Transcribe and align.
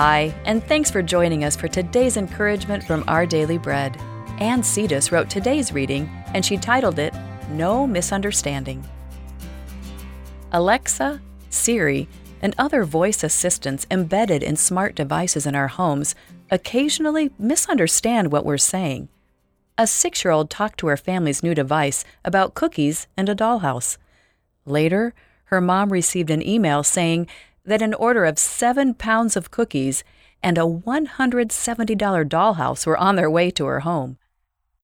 Hi, 0.00 0.32
and 0.44 0.62
thanks 0.62 0.92
for 0.92 1.02
joining 1.02 1.42
us 1.42 1.56
for 1.56 1.66
today's 1.66 2.16
encouragement 2.16 2.84
from 2.84 3.02
Our 3.08 3.26
Daily 3.26 3.58
Bread. 3.58 3.96
Anne 4.38 4.62
Cetas 4.62 5.10
wrote 5.10 5.28
today's 5.28 5.72
reading, 5.72 6.08
and 6.34 6.44
she 6.44 6.56
titled 6.56 7.00
it 7.00 7.12
No 7.50 7.84
Misunderstanding. 7.84 8.86
Alexa, 10.52 11.20
Siri, 11.50 12.06
and 12.40 12.54
other 12.56 12.84
voice 12.84 13.24
assistants 13.24 13.88
embedded 13.90 14.44
in 14.44 14.54
smart 14.54 14.94
devices 14.94 15.46
in 15.46 15.56
our 15.56 15.66
homes 15.66 16.14
occasionally 16.48 17.32
misunderstand 17.36 18.30
what 18.30 18.46
we're 18.46 18.56
saying. 18.56 19.08
A 19.76 19.88
six 19.88 20.24
year 20.24 20.30
old 20.30 20.48
talked 20.48 20.78
to 20.78 20.86
her 20.86 20.96
family's 20.96 21.42
new 21.42 21.56
device 21.56 22.04
about 22.24 22.54
cookies 22.54 23.08
and 23.16 23.28
a 23.28 23.34
dollhouse. 23.34 23.96
Later, 24.64 25.12
her 25.46 25.60
mom 25.60 25.90
received 25.90 26.30
an 26.30 26.46
email 26.46 26.84
saying 26.84 27.26
that 27.68 27.82
an 27.82 27.92
order 27.94 28.24
of 28.24 28.38
seven 28.38 28.94
pounds 28.94 29.36
of 29.36 29.50
cookies 29.50 30.02
and 30.42 30.56
a 30.56 30.62
$170 30.62 32.28
dollhouse 32.28 32.86
were 32.86 32.96
on 32.96 33.16
their 33.16 33.30
way 33.30 33.50
to 33.50 33.66
her 33.66 33.80
home. 33.80 34.16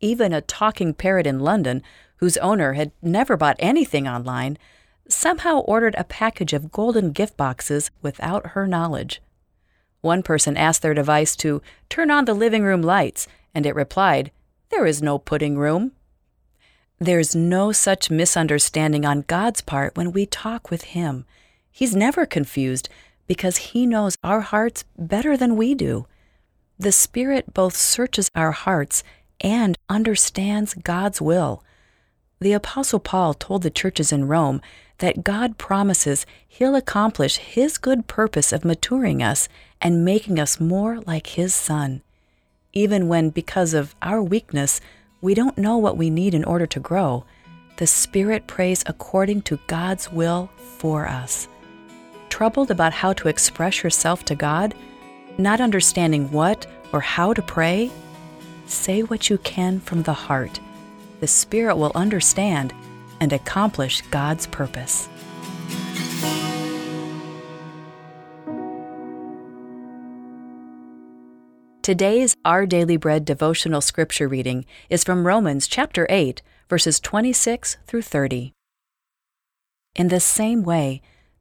Even 0.00 0.32
a 0.32 0.40
talking 0.40 0.92
parrot 0.92 1.26
in 1.26 1.38
London, 1.38 1.82
whose 2.16 2.36
owner 2.38 2.72
had 2.72 2.90
never 3.00 3.36
bought 3.36 3.56
anything 3.60 4.08
online, 4.08 4.58
somehow 5.08 5.60
ordered 5.60 5.94
a 5.96 6.04
package 6.04 6.52
of 6.52 6.72
golden 6.72 7.12
gift 7.12 7.36
boxes 7.36 7.92
without 8.02 8.48
her 8.48 8.66
knowledge. 8.66 9.22
One 10.00 10.24
person 10.24 10.56
asked 10.56 10.82
their 10.82 10.94
device 10.94 11.36
to 11.36 11.62
turn 11.88 12.10
on 12.10 12.24
the 12.24 12.34
living 12.34 12.64
room 12.64 12.82
lights, 12.82 13.28
and 13.54 13.64
it 13.64 13.76
replied, 13.76 14.32
There 14.70 14.86
is 14.86 15.00
no 15.00 15.18
pudding 15.18 15.56
room. 15.56 15.92
There's 16.98 17.36
no 17.36 17.70
such 17.70 18.10
misunderstanding 18.10 19.04
on 19.04 19.22
God's 19.22 19.60
part 19.60 19.96
when 19.96 20.10
we 20.10 20.26
talk 20.26 20.70
with 20.70 20.82
Him. 20.82 21.26
He's 21.72 21.96
never 21.96 22.26
confused 22.26 22.88
because 23.26 23.56
He 23.56 23.86
knows 23.86 24.16
our 24.22 24.42
hearts 24.42 24.84
better 24.96 25.36
than 25.36 25.56
we 25.56 25.74
do. 25.74 26.06
The 26.78 26.92
Spirit 26.92 27.54
both 27.54 27.76
searches 27.76 28.28
our 28.34 28.52
hearts 28.52 29.02
and 29.40 29.76
understands 29.88 30.74
God's 30.74 31.20
will. 31.20 31.64
The 32.40 32.52
Apostle 32.52 33.00
Paul 33.00 33.34
told 33.34 33.62
the 33.62 33.70
churches 33.70 34.12
in 34.12 34.28
Rome 34.28 34.60
that 34.98 35.24
God 35.24 35.58
promises 35.58 36.26
He'll 36.46 36.76
accomplish 36.76 37.38
His 37.38 37.78
good 37.78 38.06
purpose 38.06 38.52
of 38.52 38.64
maturing 38.64 39.22
us 39.22 39.48
and 39.80 40.04
making 40.04 40.38
us 40.38 40.60
more 40.60 41.00
like 41.00 41.28
His 41.28 41.54
Son. 41.54 42.02
Even 42.72 43.08
when, 43.08 43.30
because 43.30 43.74
of 43.74 43.94
our 44.02 44.22
weakness, 44.22 44.80
we 45.20 45.34
don't 45.34 45.58
know 45.58 45.78
what 45.78 45.96
we 45.96 46.10
need 46.10 46.34
in 46.34 46.44
order 46.44 46.66
to 46.66 46.80
grow, 46.80 47.24
the 47.76 47.86
Spirit 47.86 48.46
prays 48.46 48.82
according 48.86 49.42
to 49.42 49.58
God's 49.66 50.10
will 50.12 50.50
for 50.78 51.06
us. 51.06 51.48
Troubled 52.42 52.72
about 52.72 52.92
how 52.92 53.12
to 53.12 53.28
express 53.28 53.84
yourself 53.84 54.24
to 54.24 54.34
God? 54.34 54.74
Not 55.38 55.60
understanding 55.60 56.28
what 56.32 56.66
or 56.92 56.98
how 56.98 57.32
to 57.32 57.40
pray? 57.40 57.88
Say 58.66 59.02
what 59.02 59.30
you 59.30 59.38
can 59.38 59.78
from 59.78 60.02
the 60.02 60.12
heart. 60.12 60.58
The 61.20 61.28
Spirit 61.28 61.76
will 61.76 61.92
understand 61.94 62.74
and 63.20 63.32
accomplish 63.32 64.02
God's 64.10 64.48
purpose. 64.48 65.08
Today's 71.82 72.34
Our 72.44 72.66
Daily 72.66 72.96
Bread 72.96 73.24
devotional 73.24 73.80
scripture 73.80 74.26
reading 74.26 74.66
is 74.90 75.04
from 75.04 75.28
Romans 75.28 75.68
chapter 75.68 76.08
8, 76.10 76.42
verses 76.68 76.98
26 76.98 77.76
through 77.86 78.02
30. 78.02 78.52
In 79.94 80.08
the 80.08 80.18
same 80.18 80.64
way, 80.64 81.02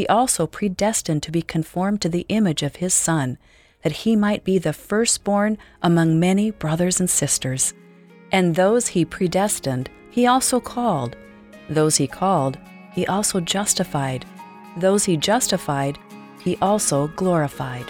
he 0.00 0.06
also 0.06 0.46
predestined 0.46 1.22
to 1.22 1.30
be 1.30 1.42
conformed 1.42 2.00
to 2.00 2.08
the 2.08 2.24
image 2.30 2.62
of 2.62 2.76
his 2.76 2.94
Son, 2.94 3.36
that 3.82 3.92
he 3.92 4.16
might 4.16 4.44
be 4.44 4.56
the 4.56 4.72
firstborn 4.72 5.58
among 5.82 6.18
many 6.18 6.50
brothers 6.50 7.00
and 7.00 7.10
sisters. 7.10 7.74
And 8.32 8.54
those 8.54 8.88
he 8.88 9.04
predestined, 9.04 9.90
he 10.10 10.26
also 10.26 10.58
called. 10.58 11.16
Those 11.68 11.96
he 11.96 12.06
called, 12.06 12.56
he 12.94 13.06
also 13.08 13.40
justified. 13.40 14.24
Those 14.78 15.04
he 15.04 15.18
justified, 15.18 15.98
he 16.40 16.56
also 16.62 17.08
glorified. 17.08 17.84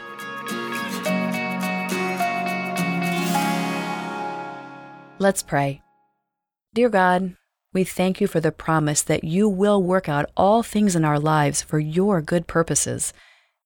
Let's 5.20 5.44
pray. 5.44 5.80
Dear 6.74 6.88
God, 6.88 7.36
we 7.72 7.84
thank 7.84 8.20
you 8.20 8.26
for 8.26 8.40
the 8.40 8.50
promise 8.50 9.02
that 9.02 9.22
you 9.22 9.48
will 9.48 9.82
work 9.82 10.08
out 10.08 10.30
all 10.36 10.62
things 10.62 10.96
in 10.96 11.04
our 11.04 11.20
lives 11.20 11.62
for 11.62 11.78
your 11.78 12.20
good 12.20 12.46
purposes. 12.46 13.12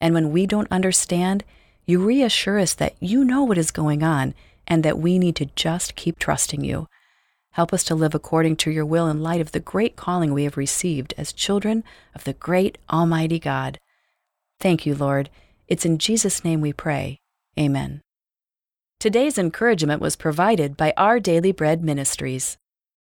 And 0.01 0.13
when 0.13 0.31
we 0.31 0.47
don't 0.47 0.71
understand, 0.71 1.43
you 1.87 2.05
reassure 2.05 2.59
us 2.59 2.75
that 2.75 2.95
you 3.01 3.25
know 3.25 3.43
what 3.45 3.59
is 3.59 3.71
going 3.71 4.03
on 4.03 4.35
and 4.67 4.83
that 4.83 4.99
we 4.99 5.19
need 5.19 5.37
to 5.37 5.47
just 5.57 5.95
keep 5.95 6.19
trusting 6.19 6.63
you. 6.65 6.89
Help 7.53 7.73
us 7.73 7.85
to 7.85 7.95
live 7.95 8.15
according 8.15 8.57
to 8.57 8.71
your 8.71 8.85
will 8.85 9.09
in 9.09 9.23
light 9.23 9.41
of 9.41 9.53
the 9.53 9.61
great 9.61 9.97
calling 9.97 10.35
we 10.35 10.45
have 10.45 10.57
received 10.57 11.15
as 11.17 11.33
children 11.33 11.85
of 12.15 12.25
the 12.25 12.33
great 12.33 12.77
Almighty 12.91 13.39
God. 13.39 13.79
Thank 14.61 14.85
you, 14.85 14.95
Lord. 14.95 15.31
It's 15.69 15.87
in 15.87 15.99
Jesus' 15.99 16.45
name 16.45 16.61
we 16.61 16.73
pray. 16.73 17.19
Amen. 17.59 18.03
Today's 18.99 19.39
encouragement 19.39 20.01
was 20.01 20.17
provided 20.17 20.77
by 20.77 20.93
Our 20.97 21.21
Daily 21.21 21.53
Bread 21.53 21.83
Ministries. 21.83 22.57